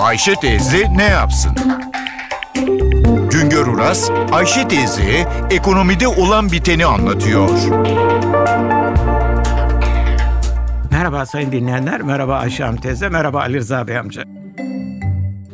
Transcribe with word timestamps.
Ayşe 0.00 0.34
teyze 0.34 0.96
ne 0.96 1.04
yapsın? 1.04 1.52
Güngör 3.30 3.66
Uras, 3.66 4.10
Ayşe 4.32 4.68
teyze 4.68 5.28
ekonomide 5.50 6.08
olan 6.08 6.52
biteni 6.52 6.86
anlatıyor. 6.86 7.48
Merhaba 10.90 11.26
sayın 11.26 11.52
dinleyenler, 11.52 12.02
merhaba 12.02 12.36
Ayşe 12.36 12.76
teyze, 12.82 13.08
merhaba 13.08 13.40
Ali 13.40 13.56
Rıza 13.56 13.88
Bey 13.88 13.98
amca. 13.98 14.24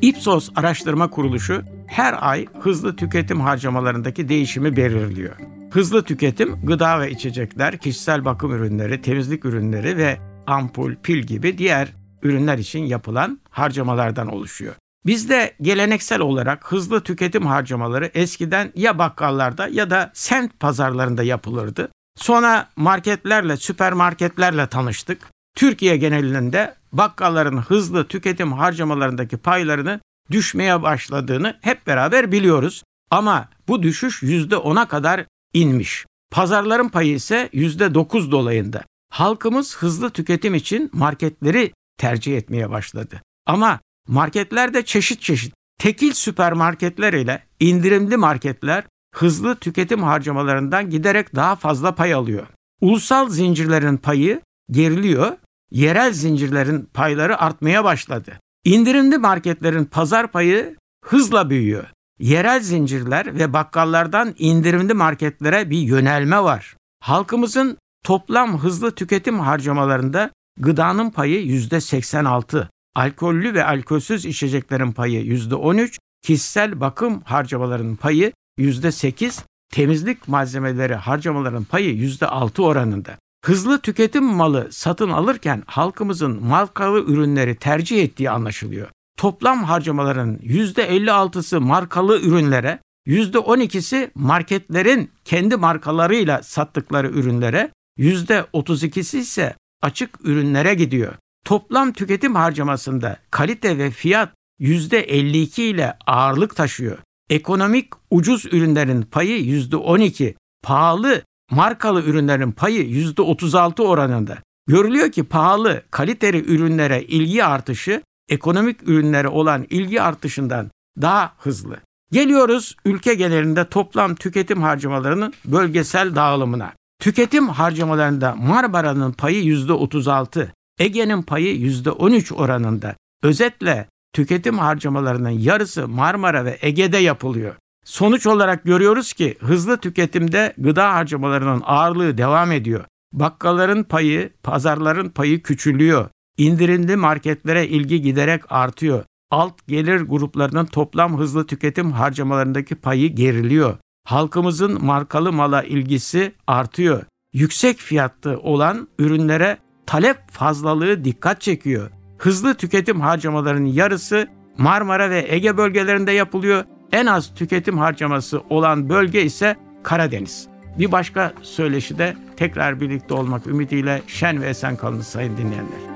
Ipsos 0.01 0.51
Araştırma 0.57 1.11
Kuruluşu 1.11 1.63
her 1.87 2.15
ay 2.21 2.47
hızlı 2.61 2.97
tüketim 2.97 3.41
harcamalarındaki 3.41 4.29
değişimi 4.29 4.77
belirliyor. 4.77 5.37
Hızlı 5.71 6.05
tüketim 6.05 6.57
gıda 6.63 7.01
ve 7.01 7.11
içecekler, 7.11 7.79
kişisel 7.79 8.25
bakım 8.25 8.53
ürünleri, 8.53 9.03
temizlik 9.03 9.45
ürünleri 9.45 9.97
ve 9.97 10.19
ampul, 10.47 10.95
pil 11.03 11.19
gibi 11.19 11.59
diğer 11.59 11.89
ürünler 12.27 12.59
için 12.59 12.85
yapılan 12.85 13.41
harcamalardan 13.51 14.29
oluşuyor. 14.29 14.75
Bizde 15.07 15.55
geleneksel 15.63 16.21
olarak 16.21 16.73
hızlı 16.73 17.01
tüketim 17.01 17.47
harcamaları 17.47 18.11
eskiden 18.15 18.73
ya 18.75 18.99
bakkallarda 18.99 19.69
ya 19.69 19.91
da 19.91 20.11
sent 20.15 20.61
pazarlarında 20.61 21.23
yapılırdı. 21.23 21.89
Sonra 22.17 22.69
marketlerle, 22.77 23.57
süpermarketlerle 23.57 24.67
tanıştık. 24.67 25.23
Türkiye 25.57 25.97
genelinde 25.97 26.75
bakkalların 26.93 27.59
hızlı 27.59 28.09
tüketim 28.09 28.53
harcamalarındaki 28.53 29.37
paylarını 29.37 30.01
düşmeye 30.31 30.83
başladığını 30.83 31.57
hep 31.61 31.87
beraber 31.87 32.33
biliyoruz. 32.33 32.83
Ama 33.11 33.49
bu 33.69 33.83
düşüş 33.83 34.23
%10'a 34.23 34.89
kadar 34.89 35.25
inmiş. 35.53 36.07
Pazarların 36.31 36.89
payı 36.89 37.15
ise 37.15 37.49
%9 37.53 38.31
dolayında. 38.31 38.83
Halkımız 39.11 39.77
hızlı 39.77 40.11
tüketim 40.11 40.55
için 40.55 40.91
marketleri 40.93 41.73
tercih 41.99 42.37
etmeye 42.37 42.71
başladı. 42.71 43.23
Ama 43.47 43.81
marketlerde 44.09 44.85
çeşit 44.85 45.21
çeşit 45.21 45.55
tekil 45.79 46.13
süpermarketler 46.13 47.13
ile 47.13 47.43
indirimli 47.61 48.17
marketler 48.17 48.85
hızlı 49.15 49.57
tüketim 49.57 50.03
harcamalarından 50.03 50.91
giderek 50.91 51.35
daha 51.35 51.57
fazla 51.57 51.95
pay 51.95 52.15
alıyor. 52.15 52.47
Ulusal 52.81 53.29
zincirlerin 53.29 53.97
payı 53.97 54.41
geriliyor, 54.71 55.37
yerel 55.71 56.13
zincirlerin 56.13 56.89
payları 56.95 57.41
artmaya 57.41 57.85
başladı. 57.85 58.39
İndirimli 58.65 59.19
marketlerin 59.19 59.85
pazar 59.85 60.33
payı 60.33 60.77
hızla 61.05 61.51
büyüyor. 61.51 61.85
Yerel 62.19 62.61
zincirler 62.61 63.39
ve 63.39 63.53
bakkallardan 63.53 64.35
indirimli 64.39 64.95
marketlere 64.95 65.71
bir 65.71 65.79
yönelme 65.79 66.43
var. 66.43 66.77
Halkımızın 67.01 67.79
toplam 68.05 68.59
hızlı 68.59 68.95
tüketim 68.95 69.41
harcamalarında 69.41 70.31
gıdanın 70.59 71.11
payı 71.11 71.47
%86, 71.47 72.69
alkollü 72.95 73.55
ve 73.55 73.65
alkolsüz 73.65 74.25
içeceklerin 74.25 74.93
payı 74.93 75.25
%13, 75.25 75.99
kişisel 76.23 76.81
bakım 76.81 77.23
harcamalarının 77.25 77.97
payı 77.97 78.33
%8, 78.59 79.43
temizlik 79.73 80.29
malzemeleri 80.29 80.95
harcamaların 80.95 81.65
payı 81.65 81.95
%6 81.95 82.63
oranında. 82.63 83.19
Hızlı 83.45 83.81
tüketim 83.81 84.25
malı 84.25 84.69
satın 84.71 85.11
alırken 85.11 85.63
halkımızın 85.67 86.45
markalı 86.45 87.01
ürünleri 87.01 87.57
tercih 87.57 88.03
ettiği 88.03 88.31
anlaşılıyor. 88.31 88.89
Toplam 89.19 89.65
harcamaların 89.65 90.37
%56'sı 90.37 91.61
markalı 91.61 92.21
ürünlere, 92.21 92.79
%12'si 93.07 94.11
marketlerin 94.15 95.11
kendi 95.25 95.57
markalarıyla 95.57 96.43
sattıkları 96.43 97.09
ürünlere, 97.09 97.71
%32'si 97.99 99.19
ise 99.19 99.55
açık 99.83 100.11
ürünlere 100.25 100.75
gidiyor. 100.75 101.15
Toplam 101.45 101.93
tüketim 101.93 102.35
harcamasında 102.35 103.17
kalite 103.31 103.79
ve 103.79 103.91
fiyat 103.91 104.35
%52 104.61 105.63
ile 105.63 105.97
ağırlık 106.07 106.57
taşıyor. 106.57 106.99
Ekonomik 107.31 107.89
ucuz 108.11 108.47
ürünlerin 108.47 109.03
payı 109.03 109.39
%12, 109.39 110.35
pahalı 110.63 111.23
markalı 111.51 112.03
ürünlerin 112.03 112.53
payı 112.53 112.83
%36 112.83 113.83
oranında. 113.83 114.39
Görülüyor 114.67 115.13
ki 115.13 115.25
pahalı, 115.25 115.83
kaliteli 115.91 116.55
ürünlere 116.55 117.03
ilgi 117.03 117.45
artışı 117.45 118.03
ekonomik 118.29 118.89
ürünlere 118.89 119.29
olan 119.29 119.67
ilgi 119.71 120.03
artışından 120.03 120.71
daha 121.03 121.33
hızlı. 121.39 121.81
Geliyoruz 122.13 122.77
ülke 122.85 123.15
genelinde 123.15 123.69
toplam 123.69 124.15
tüketim 124.15 124.63
harcamalarının 124.63 125.35
bölgesel 125.45 126.15
dağılımına. 126.15 126.73
Tüketim 127.07 127.49
harcamalarında 127.49 128.35
Marmara'nın 128.35 129.13
payı 129.13 129.43
%36, 129.45 130.49
Ege'nin 130.79 131.23
payı 131.23 131.57
%13 131.57 132.35
oranında. 132.35 132.97
Özetle 133.23 133.89
tüketim 134.13 134.59
harcamalarının 134.59 135.31
yarısı 135.31 135.89
Marmara 135.89 136.45
ve 136.45 136.59
Ege'de 136.63 136.97
yapılıyor. 136.97 137.55
Sonuç 137.85 138.27
olarak 138.27 138.65
görüyoruz 138.65 139.13
ki 139.13 139.37
hızlı 139.41 139.77
tüketimde 139.77 140.55
gıda 140.59 140.95
harcamalarının 140.95 141.63
ağırlığı 141.65 142.19
devam 142.19 142.53
ediyor. 142.53 142.85
Bakkalların 143.13 143.83
payı, 143.83 144.31
pazarların 144.43 145.09
payı 145.09 145.43
küçülüyor. 145.43 146.09
İndirimli 146.39 146.97
marketlere 146.97 147.69
ilgi 147.69 148.03
giderek 148.03 148.53
artıyor. 148.53 149.05
Alt 149.31 149.67
gelir 149.67 150.01
gruplarının 150.01 150.67
toplam 150.67 151.19
hızlı 151.19 151.47
tüketim 151.47 151.93
harcamalarındaki 151.93 152.75
payı 152.75 153.15
geriliyor. 153.15 153.77
Halkımızın 154.07 154.85
markalı 154.85 155.33
mala 155.33 155.63
ilgisi 155.63 156.33
artıyor. 156.47 157.03
Yüksek 157.33 157.79
fiyatlı 157.79 158.39
olan 158.39 158.89
ürünlere 158.99 159.59
talep 159.87 160.17
fazlalığı 160.31 161.05
dikkat 161.05 161.41
çekiyor. 161.41 161.91
Hızlı 162.19 162.55
tüketim 162.55 163.01
harcamalarının 163.01 163.67
yarısı 163.67 164.27
Marmara 164.59 165.11
ve 165.11 165.25
Ege 165.29 165.57
bölgelerinde 165.57 166.13
yapılıyor. 166.13 166.65
En 166.93 167.07
az 167.07 167.35
tüketim 167.35 167.79
harcaması 167.79 168.41
olan 168.51 168.89
bölge 168.89 169.23
ise 169.23 169.57
Karadeniz. 169.83 170.49
Bir 170.79 170.93
başka 170.93 171.33
söyleşide 171.43 172.17
tekrar 172.37 172.81
birlikte 172.81 173.15
olmak 173.15 173.47
ümidiyle 173.47 174.03
şen 174.07 174.43
ve 174.43 174.49
esen 174.49 174.77
kalın 174.77 175.01
sayın 175.01 175.37
dinleyenler. 175.37 175.96